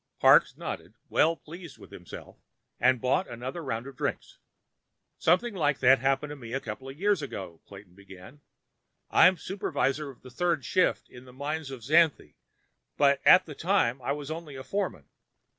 Parks 0.19 0.57
nodded, 0.57 0.95
well 1.09 1.35
pleased 1.35 1.77
with 1.77 1.91
himself, 1.91 2.37
and 2.79 2.99
bought 2.99 3.27
another 3.29 3.63
round 3.63 3.85
of 3.85 3.95
drinks. 3.95 4.39
"Something 5.19 5.53
like 5.53 5.77
that 5.77 5.99
happened 5.99 6.31
to 6.31 6.35
me 6.35 6.53
a 6.53 6.59
couple 6.59 6.89
of 6.89 6.97
years 6.99 7.21
ago," 7.21 7.61
Clayton 7.67 7.93
began. 7.93 8.41
"I'm 9.11 9.37
supervisor 9.37 10.09
on 10.09 10.19
the 10.23 10.31
third 10.31 10.65
shift 10.65 11.07
in 11.07 11.25
the 11.25 11.33
mines 11.33 11.71
at 11.71 11.83
Xanthe, 11.83 12.33
but 12.97 13.21
at 13.27 13.45
the 13.45 13.53
time, 13.53 14.01
I 14.01 14.13
was 14.13 14.31
only 14.31 14.55
a 14.55 14.63
foreman. 14.63 15.07